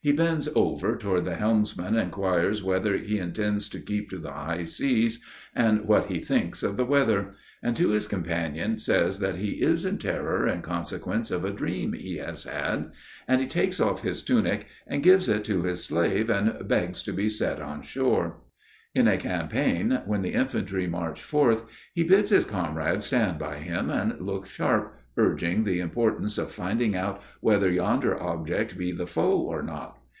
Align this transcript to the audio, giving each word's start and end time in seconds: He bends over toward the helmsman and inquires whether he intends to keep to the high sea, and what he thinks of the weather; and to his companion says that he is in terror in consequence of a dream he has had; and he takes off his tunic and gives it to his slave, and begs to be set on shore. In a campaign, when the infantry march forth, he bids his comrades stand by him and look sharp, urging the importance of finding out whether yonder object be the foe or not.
He 0.00 0.12
bends 0.12 0.48
over 0.54 0.96
toward 0.96 1.24
the 1.24 1.34
helmsman 1.34 1.96
and 1.96 1.96
inquires 1.96 2.62
whether 2.62 2.96
he 2.96 3.18
intends 3.18 3.68
to 3.70 3.80
keep 3.80 4.10
to 4.10 4.18
the 4.18 4.30
high 4.30 4.62
sea, 4.62 5.10
and 5.56 5.86
what 5.86 6.04
he 6.06 6.20
thinks 6.20 6.62
of 6.62 6.76
the 6.76 6.84
weather; 6.84 7.34
and 7.64 7.76
to 7.76 7.88
his 7.88 8.06
companion 8.06 8.78
says 8.78 9.18
that 9.18 9.34
he 9.34 9.60
is 9.60 9.84
in 9.84 9.98
terror 9.98 10.46
in 10.46 10.62
consequence 10.62 11.32
of 11.32 11.44
a 11.44 11.50
dream 11.50 11.94
he 11.94 12.18
has 12.18 12.44
had; 12.44 12.92
and 13.26 13.40
he 13.40 13.48
takes 13.48 13.80
off 13.80 14.02
his 14.02 14.22
tunic 14.22 14.68
and 14.86 15.02
gives 15.02 15.28
it 15.28 15.44
to 15.46 15.62
his 15.64 15.82
slave, 15.82 16.30
and 16.30 16.68
begs 16.68 17.02
to 17.02 17.12
be 17.12 17.28
set 17.28 17.60
on 17.60 17.82
shore. 17.82 18.42
In 18.94 19.08
a 19.08 19.16
campaign, 19.18 20.00
when 20.06 20.22
the 20.22 20.34
infantry 20.34 20.86
march 20.86 21.20
forth, 21.20 21.64
he 21.92 22.04
bids 22.04 22.30
his 22.30 22.44
comrades 22.44 23.06
stand 23.06 23.40
by 23.40 23.56
him 23.56 23.90
and 23.90 24.20
look 24.20 24.46
sharp, 24.46 24.94
urging 25.18 25.64
the 25.64 25.80
importance 25.80 26.38
of 26.38 26.48
finding 26.50 26.94
out 26.94 27.20
whether 27.40 27.68
yonder 27.68 28.20
object 28.22 28.78
be 28.78 28.92
the 28.92 29.06
foe 29.06 29.36
or 29.40 29.64
not. 29.64 29.96